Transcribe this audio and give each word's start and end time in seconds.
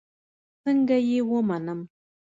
څنگه 0.61 0.97
يې 1.09 1.19
ومنم. 1.29 1.79